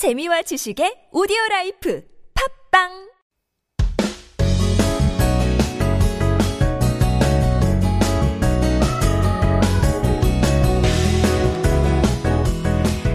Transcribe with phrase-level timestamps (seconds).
[0.00, 2.02] 재미와 지식의 오디오 라이프
[2.72, 3.10] 팝빵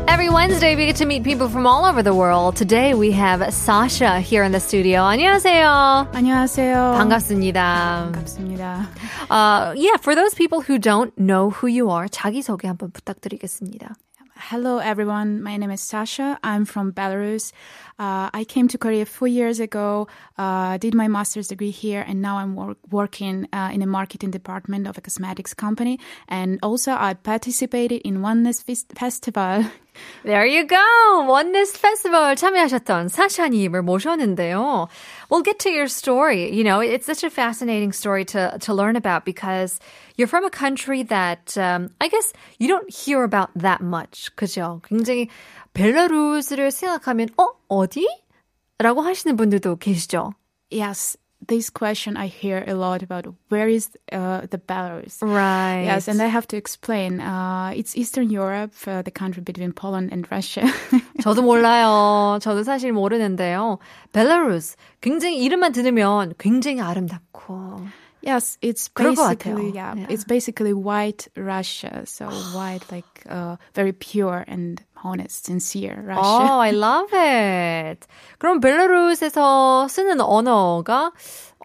[0.07, 2.55] Every Wednesday, we get to meet people from all over the world.
[2.55, 5.01] Today, we have Sasha here in the studio.
[5.03, 6.07] 안녕하세요.
[6.13, 6.93] 안녕하세요.
[6.97, 8.11] 반갑습니다.
[8.13, 8.87] 반갑습니다.
[9.31, 13.95] Uh, yeah, for those people who don't know who you are, 자기소개 한번 부탁드리겠습니다.
[14.37, 15.41] Hello, everyone.
[15.41, 16.37] My name is Sasha.
[16.43, 17.53] I'm from Belarus.
[17.98, 20.08] Uh, I came to Korea four years ago,
[20.38, 24.30] uh, did my master's degree here, and now I'm wor- working uh, in the marketing
[24.30, 25.98] department of a cosmetics company.
[26.28, 29.64] And also, I participated in Oneness Fes- Festival.
[30.24, 31.26] There you go.
[31.28, 34.88] Oneness Festival 참여하셨던 사샤님을 모셨는데요.
[35.28, 36.54] We'll get to your story.
[36.54, 39.78] You know, it's such a fascinating story to, to learn about because
[40.16, 44.30] you're from a country that um, I guess you don't hear about that much.
[44.36, 44.80] 그죠?
[44.88, 45.28] 굉장히
[45.74, 47.46] 벨라루스를 생각하면 어?
[47.68, 48.06] 어디?
[48.78, 50.32] 라고 하시는 분들도 계시죠?
[50.70, 55.20] yes, this question I hear a lot about where is uh, the Belarus?
[55.22, 55.84] Right.
[55.84, 57.20] Yes, and I have to explain.
[57.20, 60.64] Uh, it's Eastern Europe, uh, the country between Poland and Russia.
[61.20, 62.38] 저도 몰라요.
[62.40, 63.78] 저도 사실 모르는데요.
[64.12, 67.86] 벨라루스 굉장히 이름만 들으면 굉장히 아름답고
[68.25, 70.07] yes, it's basically yeah, Yeah.
[70.09, 72.03] it's basically white Russia.
[72.05, 76.21] So white, like uh, very pure and honest, sincere Russia.
[76.23, 78.07] Oh, I love it.
[78.39, 81.11] 그럼 벨라루스에서 쓰는 언어가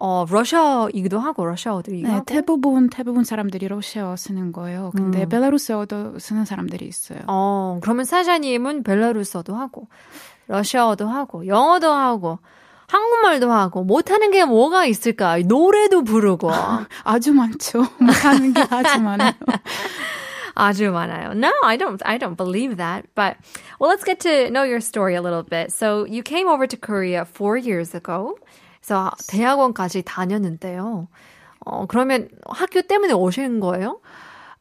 [0.03, 2.25] 어, 러시아이기도 하고 러시아어도이기도 네, 하고.
[2.25, 4.93] 대부분 대부분 사람들이 러시아어 쓰는 거예요.
[4.95, 7.21] 근데 벨라루스어도 쓰는 사람들이 있어요.
[7.27, 9.89] 어, 그러면 사자님은 벨라루스어도 하고
[10.47, 12.39] 러시아어도 하고 영어도 하고
[12.91, 15.39] 한국말도 하고 못하는 게 뭐가 있을까?
[15.39, 16.51] 노래도 부르고
[17.05, 17.87] 아주 많죠.
[17.99, 19.33] 못하는 게 아주 많아요.
[20.55, 21.31] 아주 많아요.
[21.31, 22.03] No, I don't.
[22.05, 23.07] I don't believe that.
[23.15, 23.37] But
[23.79, 25.73] well, let's get to know your story a little bit.
[25.73, 28.37] So you came over to Korea four years ago.
[28.81, 31.09] 그래서 대학원까지 다녔는데요.
[31.65, 34.01] 어, 그러면 학교 때문에 오신 거예요?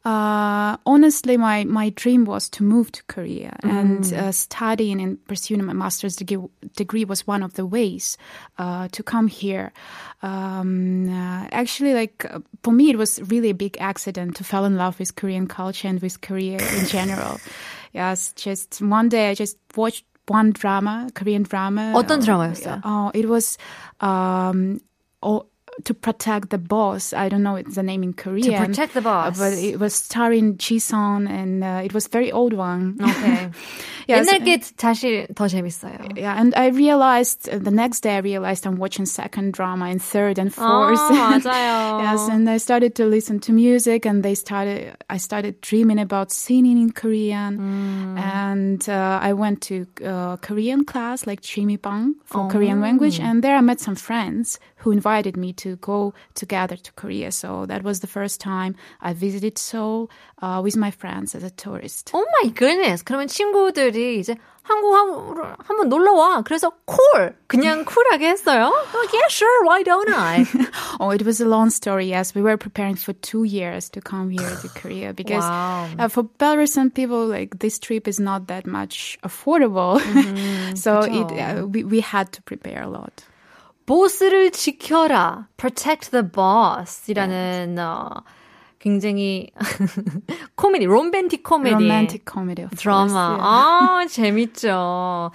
[0.05, 5.65] Uh, honestly, my, my dream was to move to Korea and uh, studying and pursuing
[5.65, 6.37] my master's degree,
[6.75, 8.15] degree was one of the ways
[8.59, 9.73] uh, to come here.
[10.21, 14.63] Um, uh, actually, like uh, for me, it was really a big accident to fall
[14.65, 17.39] in love with Korean culture and with Korea in general.
[17.91, 21.93] Yes, just one day I just watched one drama, Korean drama.
[21.95, 22.81] 어떤 드라마였어요?
[22.83, 23.57] Oh, it was
[24.01, 24.81] um,
[25.23, 25.47] oh,
[25.83, 27.11] to protect the boss.
[27.11, 28.65] I don't know the name in Korean.
[28.65, 29.35] Protect the Boss.
[29.37, 32.95] Uh, but it was starring Ji Sung, and uh, it was very old one.
[33.01, 33.49] Okay.
[34.07, 34.29] Yes.
[34.29, 35.97] 옛날 게 다시 더 재밌어요.
[36.15, 39.99] Yeah, and I realized uh, the next day I realized I'm watching second drama and
[39.99, 40.99] third and fourth.
[41.11, 42.01] 아, 맞아요.
[42.03, 44.95] yes, and I started to listen to music, and they started.
[45.09, 48.19] I started dreaming about singing in Korean, Mm.
[48.21, 51.41] and uh, I went to uh, Korean class like
[51.81, 52.47] Bang for Oh.
[52.47, 56.91] Korean language, and there I met some friends who invited me to go together to
[56.93, 57.31] Korea.
[57.31, 60.09] So that was the first time I visited Seoul
[60.41, 62.11] uh, with my friends as a tourist.
[62.13, 63.03] Oh my goodness.
[63.03, 66.41] 그러면 친구들이 이제 한국 한- 한번 놀러 와.
[66.41, 68.71] 그래서 콜 그냥 쿨하게 했어요.
[68.73, 69.63] Oh, yeah, sure.
[69.65, 70.45] Why don't I?
[70.99, 72.07] Oh, it was a long story.
[72.07, 75.87] Yes, we were preparing for two years to come here to Korea because Wow.
[75.99, 79.99] uh, for Belarusian people, like this trip is not that much affordable.
[80.77, 83.23] so it uh, we we had to prepare a lot.
[83.89, 85.47] 보스를 지켜라.
[85.57, 88.23] Protect the boss이라는 어,
[88.79, 89.51] 굉장히
[90.55, 91.75] 코미디, 로맨틱 코미디.
[91.75, 93.07] Romantic comedy, of 드라마.
[93.07, 93.41] course.
[93.41, 95.31] 아, 재밌죠.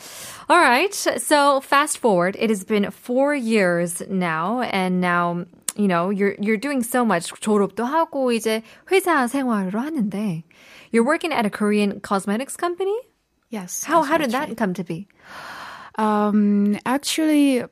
[0.49, 0.95] All right.
[0.95, 2.37] So fast forward.
[2.39, 5.47] It has been four years now, and now
[5.77, 7.33] you know you're you're doing so much.
[7.41, 10.45] 졸업도 하고 이제 회사 생활을 하는데
[10.93, 12.97] you're working at a Korean cosmetics company.
[13.51, 13.83] Yes.
[13.85, 15.09] How yes, how did that's that come to be?
[15.99, 17.65] Um, actually,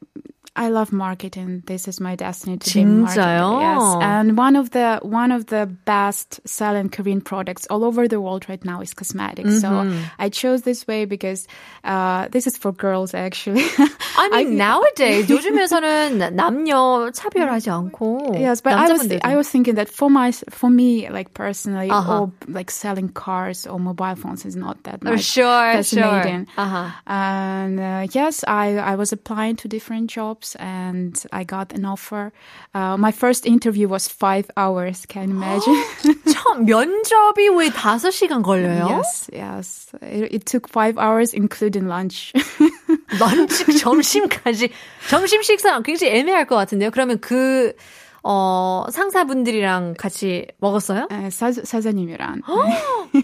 [0.56, 1.62] I love marketing.
[1.66, 3.14] This is my destiny to be a marketer.
[3.14, 3.60] 진짜요?
[3.62, 8.18] Yes, and one of the one of the best selling Korean products all over the
[8.20, 9.60] world right now is cosmetics.
[9.60, 9.86] So
[10.18, 11.46] I chose this way because
[11.84, 13.62] uh, this is for girls actually.
[14.18, 19.20] I mean, nowadays 요즘에서는 남녀 차별하지 않고 Yes, but I was 남자분들도.
[19.22, 22.26] I was thinking that for my for me like personally, Uh-huh.
[22.26, 26.50] or like selling cars or mobile phones is not that Oh, much sure, fascinating.
[26.50, 26.66] sure.
[26.66, 26.90] Uh-huh.
[27.06, 32.31] And uh, yes, I I was applying to different jobs and I got an offer.
[32.73, 35.05] Uh, my first interview was five hours.
[35.07, 35.75] Can you imagine?
[36.31, 38.87] 처음 면접이 왜 다섯 시간 걸려요?
[38.89, 39.91] yes, yes.
[40.01, 42.33] It, it took five hours, including lunch.
[43.19, 44.69] 런치 점심까지
[45.09, 46.91] 점심 식사 굉장히 애매할 것 같은데요.
[46.91, 47.73] 그러면 그
[48.23, 51.07] 어, 상사분들이랑 같이 먹었어요?
[51.11, 52.41] 에, 사, 사장님이랑.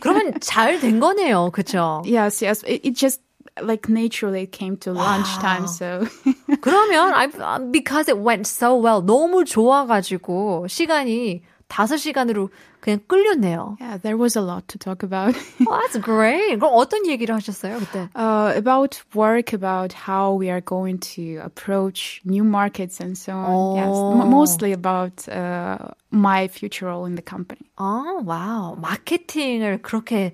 [0.02, 1.52] 그러면 잘 된 거네요.
[1.52, 2.02] 그쵸?
[2.06, 2.64] Yes, yes.
[2.68, 3.22] It, it just
[3.63, 5.67] like naturally it came to lunchtime.
[5.67, 6.07] So
[6.61, 7.29] 그러면 I
[7.71, 12.51] because it went so well 너무 좋아가지고 시간이 5시간으로
[12.81, 13.77] 그냥 끌렸네요.
[13.81, 15.35] yeah, there was a lot to talk about.
[15.67, 16.59] Oh, that's great.
[16.61, 18.09] 그럼 어떤 얘기를 하셨어요 그때?
[18.15, 23.75] uh, about work, about how we are going to approach new markets and so on.
[23.77, 24.21] Yes, Oh.
[24.21, 25.79] m- mostly about uh,
[26.11, 27.63] my future role in the company.
[27.79, 28.77] 아, 와우.
[28.81, 30.33] 마케팅을 그렇게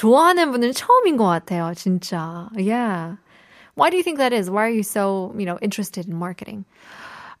[0.00, 2.48] 좋아하는 분은 처음인 것 같아요, 진짜.
[2.54, 3.16] Yeah.
[3.74, 4.50] Why do you think that is?
[4.50, 6.64] Why are you so, you know, interested in marketing?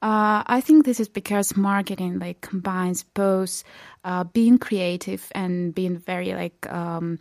[0.02, 3.64] Uh, I think this is because marketing like combines both
[4.04, 7.18] uh, being creative and being very like um,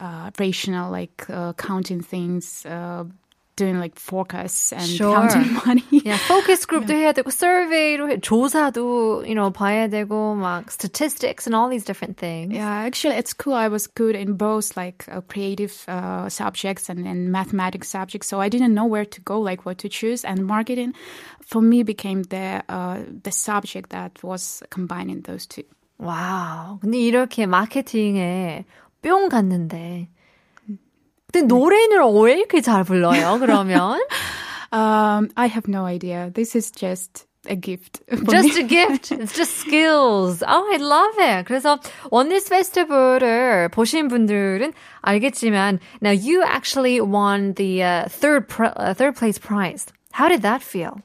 [0.00, 3.04] uh, rational, like uh, counting things, uh,
[3.58, 5.14] doing like forecasts and Sure.
[5.14, 6.02] counting money.
[6.04, 11.54] Yeah, focus group도 해야 되고, survey도 해, 조사도, you know, 봐야 되고, 막 statistics and
[11.54, 12.52] all these different things.
[12.52, 13.54] Yeah, actually, it's cool.
[13.54, 18.40] I was good in both like uh, creative uh, subjects and, and mathematics subjects, so
[18.40, 20.24] I didn't know where to go, like what to choose.
[20.24, 20.92] And marketing,
[21.46, 25.62] for me, became the uh, the subject that was combining those two.
[26.00, 26.80] 와우.
[26.80, 28.64] 근데 이렇게 마케팅에
[29.00, 30.08] 뿅 갔는데.
[31.32, 33.98] 근데 노래는 왜 이렇게 잘 불러요, 그러면?
[34.72, 36.30] Um, I have no idea.
[36.32, 38.00] This is just a gift.
[38.08, 38.64] for Just me.
[38.64, 39.12] a gift.
[39.12, 40.42] It's just skills.
[40.46, 41.44] Oh, I love it.
[41.46, 41.78] 그래서
[42.10, 44.72] 원니스 페스티벌을 보신 분들은
[45.02, 49.86] 알겠지만, now you actually won the uh, third pr- uh, third place prize.
[50.12, 50.98] How did that feel?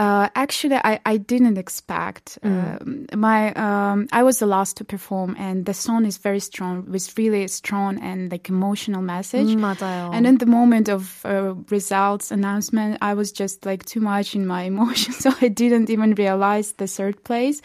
[0.00, 2.38] Uh, actually, I, I didn't expect.
[2.42, 3.12] Mm.
[3.12, 6.90] Uh, my um, I was the last to perform, and the song is very strong,
[6.90, 9.48] with really strong and like emotional message.
[9.48, 9.60] Mm,
[10.14, 14.46] and in the moment of uh, results announcement, I was just like too much in
[14.46, 17.60] my emotions, so I didn't even realize the third place.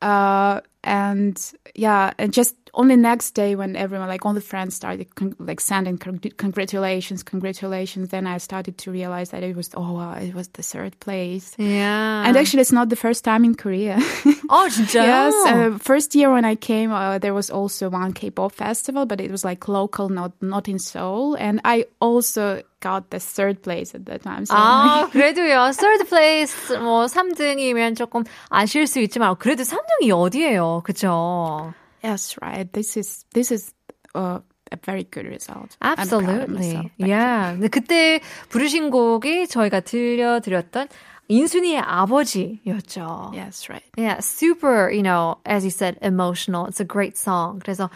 [0.00, 5.13] Uh, and yeah, and just only next day when everyone, like all the friends started
[5.15, 9.93] con- like sending con- congratulations, congratulations, then I started to realize that it was, oh
[9.93, 11.55] wow, it was the third place.
[11.57, 12.23] Yeah.
[12.25, 13.97] And actually, it's not the first time in Korea.
[14.49, 15.05] 어, 진짜요?
[15.05, 19.21] yes, uh, first year when I came, uh, there was also one K-pop festival, but
[19.21, 23.95] it was like local, not not in Seoul, and I also got the third place
[23.95, 24.45] at that time.
[24.45, 25.73] So 아, 그래도요.
[25.73, 30.83] third place, 뭐, 3등이면 조금 아실 수 있지만, 그래도 3등이 어디예요?
[30.83, 31.73] 그죠?
[32.02, 32.70] Yes, right.
[32.72, 33.72] This is this is
[34.14, 34.40] uh,
[34.72, 35.76] a very good result.
[35.82, 36.90] Absolutely.
[36.96, 37.54] Yeah.
[37.54, 40.88] 근데 그때 부르신 곡이 저희가 들려드렸던
[41.28, 43.32] 인순이의 아버지였죠.
[43.34, 43.84] Yes, right.
[43.96, 46.66] Yeah, super, you know, as you said, emotional.
[46.66, 47.60] It's a great song.
[47.60, 47.88] 그래서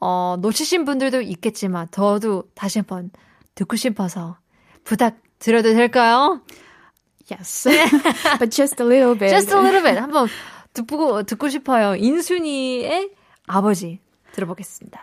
[0.00, 3.10] 어, 놓치신 분들도 있겠지만 저도 다시 한번
[3.54, 4.38] 듣고 싶어서
[4.84, 6.40] 부탁 드려도 될까요?
[7.30, 7.68] Yes,
[8.38, 9.28] but just a little bit.
[9.28, 9.98] Just a little bit.
[10.00, 10.28] 한번
[10.72, 11.94] 듣고 듣고 싶어요.
[11.94, 13.10] 인순이의
[13.48, 14.00] 아버지
[14.32, 15.00] 들어보겠습니다.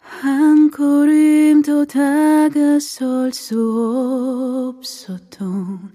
[0.00, 5.92] 한 걸음 더 다가설 수 없었던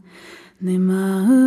[0.59, 1.42] 내 마음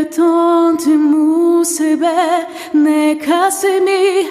[0.00, 4.30] 쓸쓸했던 뒷모습에 내 가슴이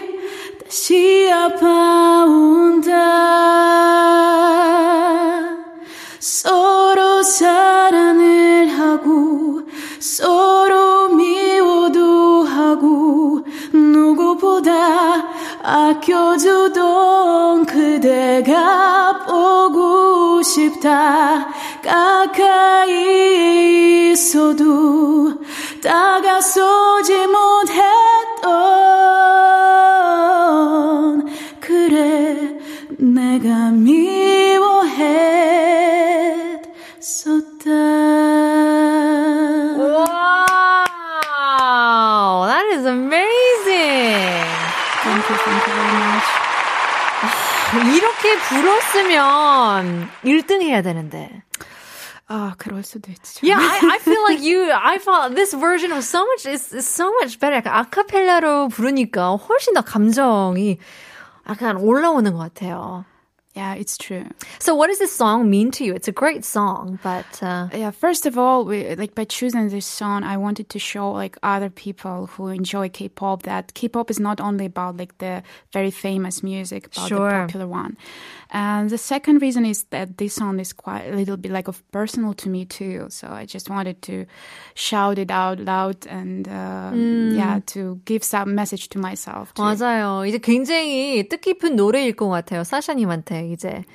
[0.66, 2.90] 다시 아파온다.
[6.20, 9.62] 서로 사랑을 하고
[10.00, 15.28] 서로 미워도 하고 누구보다
[15.62, 16.80] 아껴주던
[17.66, 21.48] 그대가 보고 싶다.
[21.84, 23.20] 가까이
[24.12, 25.19] 있어도
[25.82, 28.50] 다가서지 못했던
[31.60, 32.58] 그래
[32.98, 34.60] 내가 미워했었다
[41.62, 44.46] Wow, that is amazing.
[45.04, 46.28] Thank you, thank you very much.
[47.96, 51.39] 이렇게 불었으면 1등 해야 되는데.
[52.32, 53.42] 아, 그럴 수도 있죠.
[53.42, 57.12] Yeah, I, I feel like you, I felt this version was so much, is so
[57.20, 57.58] much better.
[57.58, 60.78] 약간 아카펠라로 부르니까 훨씬 더 감정이
[61.50, 63.04] 약간 올라오는 것 같아요.
[63.59, 64.27] Yeah, it's true.
[64.59, 65.95] So what does this song mean to you?
[65.95, 69.87] It's a great song, but uh, Yeah, first of all, we, like by choosing this
[69.87, 74.41] song, I wanted to show like other people who enjoy K-pop that K-pop is not
[74.41, 77.31] only about like the very famous music, about Sure.
[77.31, 77.97] the popular one.
[78.51, 81.79] And the second reason is that this song is quite a little bit like of
[81.93, 83.07] personal to me too.
[83.11, 84.27] So I just wanted to
[84.75, 86.91] shout it out loud and uh,
[87.39, 89.55] yeah, to give some message to myself.
[89.55, 89.63] Too.
[89.63, 90.27] 맞아요.
[90.27, 92.65] 이제 굉장히 뜻깊은 노래일 것 같아요.
[92.65, 93.86] 사샤님한테 이제.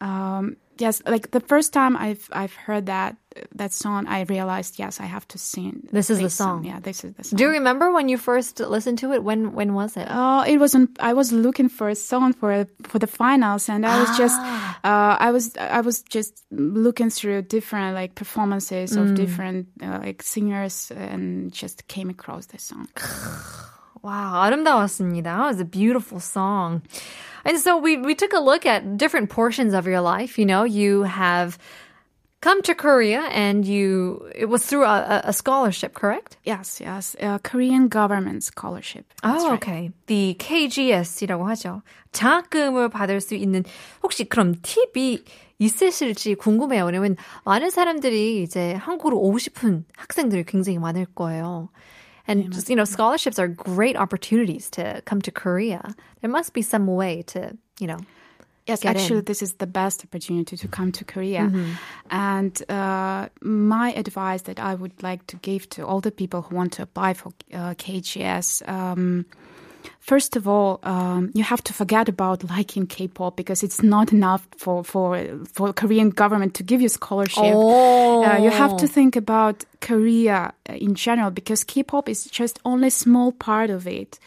[0.00, 3.16] Um, yes, like the first time I've I've heard that
[3.54, 5.88] that song, I realized yes, I have to sing.
[5.92, 6.64] This is the song.
[6.64, 7.36] Yeah, this is the song.
[7.36, 9.22] Do you remember when you first listened to it?
[9.22, 10.08] When when was it?
[10.10, 10.98] Oh, it wasn't.
[11.00, 15.16] I was looking for a song for for the finals, and I was just, uh,
[15.18, 20.90] I was, I was just looking through different like performances of different uh, like singers,
[20.90, 22.88] and just came across this song.
[24.03, 25.33] Wow, 아름다웠습니다.
[25.33, 26.81] It was a beautiful song.
[27.43, 30.37] And so we, we took a look at different portions of your life.
[30.37, 31.57] You know, you have
[32.41, 36.37] come to Korea and you, it was through a, a- a scholarship, correct?
[36.43, 39.05] Yes, yes, uh, Korean government scholarship.
[39.23, 39.55] That's oh, right.
[39.63, 39.91] okay.
[40.05, 41.81] The KGS이라고 하죠.
[42.11, 43.63] 장학금을 받을 수 있는
[44.03, 45.23] 혹시 그럼 팁이
[45.59, 46.85] 있으실지 궁금해요.
[46.85, 51.69] 왜냐면 많은 사람들이 이제 한국으로 오고 싶은 학생들이 굉장히 많을 거예요.
[52.26, 55.94] And just, you know, scholarships are great opportunities to come to Korea.
[56.20, 57.98] There must be some way to, you know,
[58.66, 59.24] Yes, actually, in.
[59.24, 61.40] this is the best opportunity to come to Korea.
[61.40, 61.72] Mm-hmm.
[62.10, 66.54] And uh, my advice that I would like to give to all the people who
[66.54, 68.68] want to apply for uh, KGS.
[68.68, 69.26] Um,
[70.02, 74.48] First of all, um, you have to forget about liking K-pop because it's not enough
[74.56, 77.54] for for for Korean government to give you scholarship.
[77.54, 78.24] Oh.
[78.24, 82.90] Uh, you have to think about Korea in general because K-pop is just only a
[82.90, 84.18] small part of it.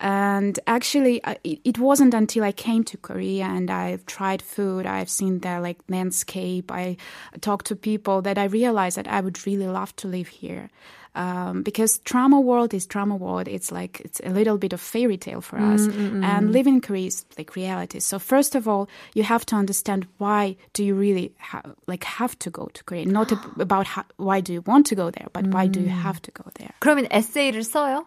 [0.00, 5.08] And actually, it, it wasn't until I came to Korea and I've tried food, I've
[5.08, 6.98] seen their like landscape, I
[7.40, 10.68] talked to people that I realized that I would really love to live here
[11.15, 13.47] Um, because drama world is drama world.
[13.47, 15.87] It's like it's a little bit of fairy tale for us,
[16.21, 17.99] and living in Korea is like reality.
[17.99, 22.37] So first of all, you have to understand why do you really ha- like have
[22.45, 23.05] to go to Korea?
[23.07, 25.89] Not ab- about how, why do you want to go there, but why do you
[25.89, 26.73] have to go there?
[26.81, 28.05] 그러면 에세이를 써요?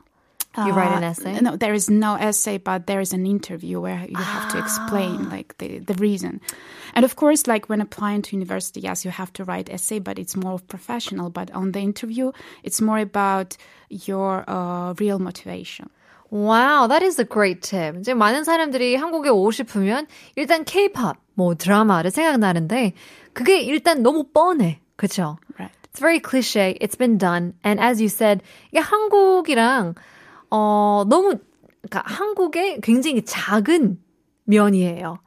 [0.58, 1.40] You write an Uh, essay?
[1.40, 5.30] No, there is no essay, but there is an interview where you have to explain
[5.30, 6.40] like the, the reason.
[6.92, 10.18] And of course, like when applying to university, yes, you have to write essay, but
[10.18, 11.30] it's more professional.
[11.30, 12.32] But on the interview,
[12.64, 13.56] it's more about
[13.88, 15.88] your uh, real motivation.
[16.30, 17.96] Wow, that is a great tip.
[18.00, 20.06] 이제 많은 사람들이 한국에 오고 싶으면
[20.36, 22.92] 일단 K-pop, 뭐 드라마를 생각나는데
[23.32, 24.80] 그게 일단 너무 뻔해.
[24.96, 25.38] 그쵸?
[25.58, 25.74] Right.
[25.92, 26.76] It's very cliche.
[26.80, 27.54] It's been done.
[27.64, 28.42] And as you said,
[28.72, 29.94] 이게 한국이랑
[30.54, 31.38] 어 너무
[31.82, 33.98] 그러니까 한국의 굉장히 작은
[34.44, 35.18] 면이에요.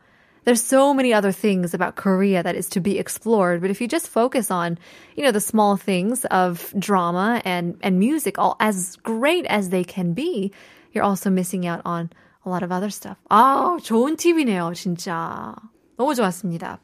[0.46, 3.88] There's so many other things about Korea that is to be explored, but if you
[3.88, 4.77] just focus on,
[5.15, 9.86] you know, the small things of drama and and music, all as great as they
[9.86, 10.51] can be,
[10.91, 12.12] you're also missing out on
[12.46, 13.17] a lot of other stuff.
[13.32, 15.55] 아, 좋은 팁이네요, 진짜.
[15.98, 16.79] 너무 좋았습니다.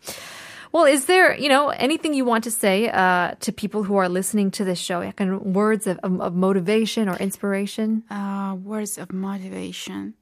[0.74, 4.08] Well, is there, you know, anything you want to say uh, to people who are
[4.08, 5.02] listening to this show?
[5.02, 8.02] 약간 words of, of, of motivation or inspiration?
[8.10, 10.14] Uh, words of motivation.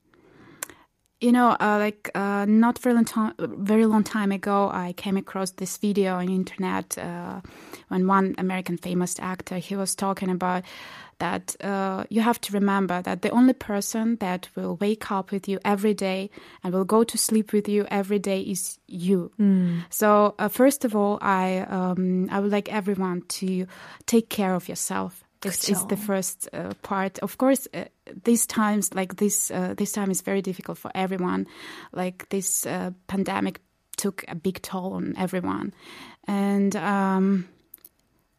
[1.23, 5.17] You know, uh, like uh, not very long time, very long time ago, I came
[5.17, 7.41] across this video on internet uh,
[7.89, 10.65] when one American famous actor he was talking about
[11.23, 15.47] that uh, you have to remember that the only person that will wake up with
[15.47, 16.31] you every day
[16.63, 19.31] and will go to sleep with you every day is you.
[19.89, 23.67] So uh, first of all, I um, I would like everyone to
[24.07, 25.23] take care of yourself.
[25.43, 27.19] This is the first uh, part.
[27.19, 27.85] Of course, uh,
[28.25, 31.47] these times like this, uh, this time is very difficult for everyone.
[31.93, 33.61] Like this uh, pandemic
[33.97, 35.73] took a big toll on everyone,
[36.27, 37.49] and um,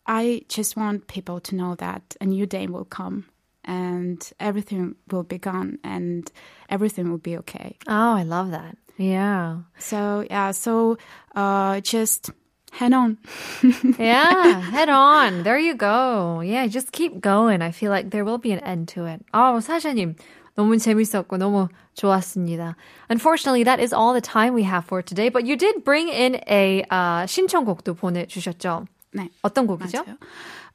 [0.06, 3.26] I just want people to know that a new day will come,
[3.64, 6.30] and everything will be gone, and
[6.70, 7.76] everything will be okay.
[7.87, 8.76] Oh, I love that.
[8.96, 9.58] Yeah.
[9.78, 10.98] So yeah, so
[11.34, 12.30] uh, just
[12.72, 13.18] head on.
[13.98, 15.42] Yeah, head on.
[15.42, 16.40] There you go.
[16.40, 17.62] Yeah, just keep going.
[17.62, 19.25] I feel like there will be an end to it.
[19.32, 20.16] 아, 사샤님.
[20.56, 22.75] 너무 재밌었고 너무 좋았습니다.
[23.08, 25.28] Unfortunately, that is all the time we have for today.
[25.28, 28.87] But you did bring in a uh, 신청곡도 보내주셨죠?
[29.13, 30.03] 네, 어떤 곡이죠?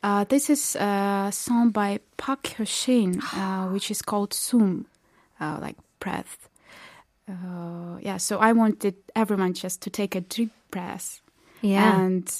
[0.00, 4.86] Uh, this is a song by Park Hyo-shin, uh, which is called Sum,
[5.40, 6.48] uh, like breath.
[7.28, 11.20] Uh, yeah, so I wanted everyone just to take a deep breath.
[11.60, 12.00] Yeah.
[12.00, 12.30] And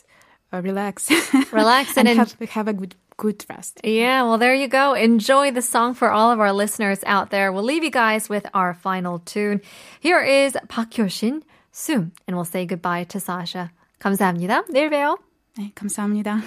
[0.53, 1.11] uh, relax.
[1.53, 3.81] Relax and, and have, have a good good rest.
[3.83, 4.95] Yeah, well, there you go.
[4.95, 7.53] Enjoy the song for all of our listeners out there.
[7.53, 9.61] We'll leave you guys with our final tune.
[9.99, 13.71] Here is Park Hyo-shin, Sum, and we'll say goodbye to Sasha.
[14.01, 14.63] 감사합니다.
[14.71, 15.19] 내일 봬요.
[15.59, 16.41] 네, 감사합니다.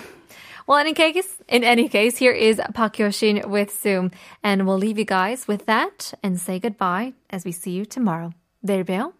[0.68, 4.78] Well, in any case, in any case, here is Park Hyo-shin with Zoom, and we'll
[4.78, 8.32] leave you guys with that and say goodbye as we see you tomorrow.
[8.64, 9.12] 내일 봬요.